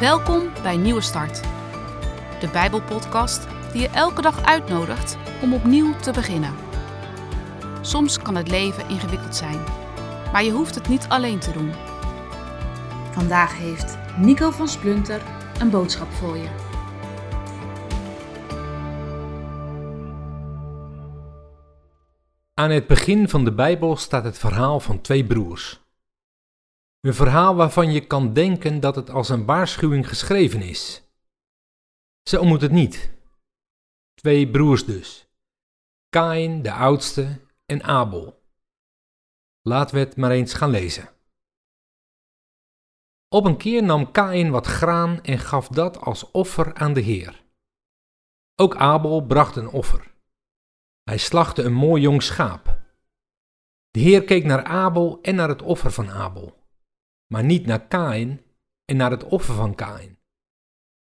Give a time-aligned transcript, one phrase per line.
[0.00, 1.40] Welkom bij Nieuwe Start,
[2.40, 6.54] de Bijbelpodcast die je elke dag uitnodigt om opnieuw te beginnen.
[7.80, 9.64] Soms kan het leven ingewikkeld zijn,
[10.32, 11.72] maar je hoeft het niet alleen te doen.
[13.12, 15.22] Vandaag heeft Nico van Splunter
[15.58, 16.48] een boodschap voor je.
[22.54, 25.80] Aan het begin van de Bijbel staat het verhaal van twee broers.
[27.00, 31.02] Een verhaal waarvan je kan denken dat het als een waarschuwing geschreven is.
[32.22, 33.12] Zo moet het niet.
[34.14, 35.28] Twee broers dus.
[36.08, 38.42] Kain, de oudste, en Abel.
[39.62, 41.08] Laten we het maar eens gaan lezen.
[43.28, 47.44] Op een keer nam Kain wat graan en gaf dat als offer aan de Heer.
[48.54, 50.14] Ook Abel bracht een offer.
[51.02, 52.78] Hij slachtte een mooi jong schaap.
[53.90, 56.59] De Heer keek naar Abel en naar het offer van Abel
[57.32, 58.44] maar niet naar Kain
[58.84, 60.18] en naar het offer van Kain.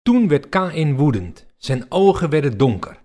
[0.03, 3.05] Toen werd Kain woedend, zijn ogen werden donker.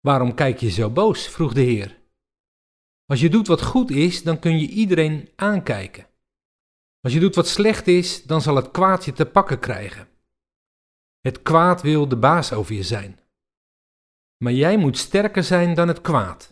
[0.00, 1.28] Waarom kijk je zo boos?
[1.28, 2.00] vroeg de Heer.
[3.06, 6.06] Als je doet wat goed is, dan kun je iedereen aankijken.
[7.00, 10.08] Als je doet wat slecht is, dan zal het kwaad je te pakken krijgen.
[11.20, 13.20] Het kwaad wil de baas over je zijn.
[14.36, 16.51] Maar jij moet sterker zijn dan het kwaad.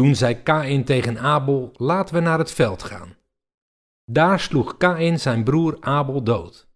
[0.00, 3.16] Toen zei Kain tegen Abel: Laten we naar het veld gaan.
[4.04, 6.68] Daar sloeg Kain zijn broer Abel dood.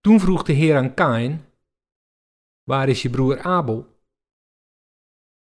[0.00, 1.44] Toen vroeg de Heer aan Kain:
[2.62, 3.86] Waar is je broer Abel?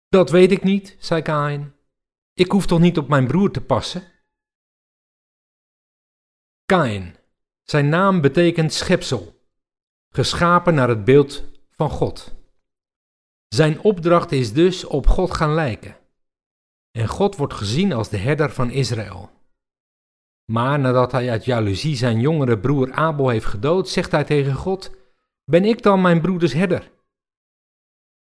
[0.08, 1.74] Dat weet ik niet, zei Kain.
[2.32, 4.02] Ik hoef toch niet op mijn broer te passen?
[6.64, 7.16] Kain,
[7.62, 9.40] zijn naam betekent schepsel,
[10.08, 12.34] geschapen naar het beeld van God.
[13.48, 15.99] Zijn opdracht is dus op God gaan lijken.
[16.90, 19.30] En God wordt gezien als de herder van Israël.
[20.44, 24.96] Maar nadat hij uit jaloezie zijn jongere broer Abel heeft gedood, zegt hij tegen God:
[25.44, 26.82] Ben ik dan mijn broeders herder?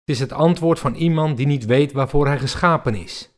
[0.00, 3.30] Het is het antwoord van iemand die niet weet waarvoor hij geschapen is.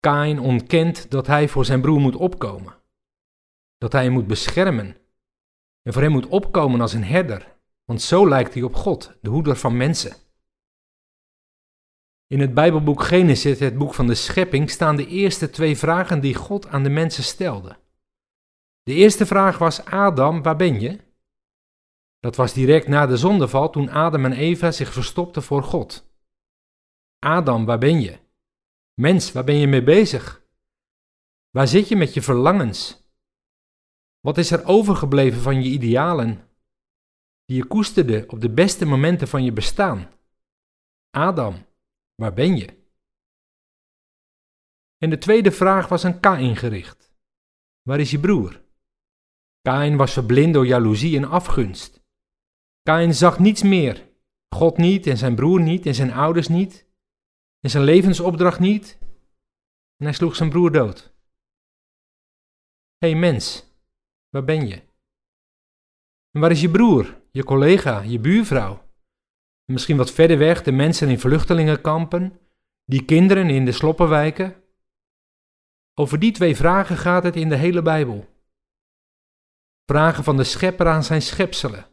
[0.00, 2.74] Kain ontkent dat hij voor zijn broer moet opkomen,
[3.78, 4.96] dat hij hem moet beschermen
[5.82, 9.30] en voor hem moet opkomen als een herder, want zo lijkt hij op God, de
[9.30, 10.27] hoeder van mensen.
[12.28, 16.34] In het Bijbelboek Genesis, het boek van de schepping, staan de eerste twee vragen die
[16.34, 17.76] God aan de mensen stelde.
[18.82, 20.98] De eerste vraag was: Adam, waar ben je?
[22.20, 26.06] Dat was direct na de zondeval toen Adam en Eva zich verstopten voor God.
[27.18, 28.18] Adam, waar ben je?
[28.94, 30.42] Mens, waar ben je mee bezig?
[31.50, 33.06] Waar zit je met je verlangens?
[34.20, 36.48] Wat is er overgebleven van je idealen,
[37.44, 40.10] die je koesterde op de beste momenten van je bestaan?
[41.10, 41.66] Adam,
[42.22, 42.66] Waar ben je?
[44.96, 47.12] En de tweede vraag was aan Kain gericht.
[47.82, 48.62] Waar is je broer?
[49.60, 52.02] Kain was verblind door jaloezie en afgunst.
[52.82, 54.08] Kain zag niets meer.
[54.48, 56.86] God niet en zijn broer niet en zijn ouders niet.
[57.60, 58.98] En zijn levensopdracht niet.
[59.96, 61.14] En hij sloeg zijn broer dood.
[62.96, 63.64] Hé hey mens,
[64.28, 64.82] waar ben je?
[66.30, 68.87] En waar is je broer, je collega, je buurvrouw?
[69.72, 72.40] Misschien wat verder weg de mensen in vluchtelingenkampen,
[72.84, 74.62] die kinderen in de sloppenwijken.
[75.94, 78.28] Over die twee vragen gaat het in de hele Bijbel.
[79.84, 81.86] Vragen van de schepper aan zijn schepselen.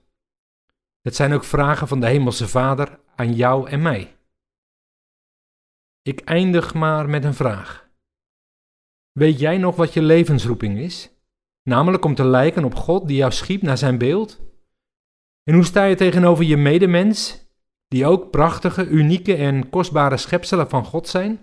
[1.01, 4.17] Het zijn ook vragen van de Hemelse Vader aan jou en mij.
[6.01, 7.89] Ik eindig maar met een vraag.
[9.11, 11.11] Weet jij nog wat je levensroeping is?
[11.63, 14.41] Namelijk om te lijken op God die jou schiep naar zijn beeld?
[15.43, 17.44] En hoe sta je tegenover je medemens
[17.87, 21.39] die ook prachtige, unieke en kostbare schepselen van God zijn?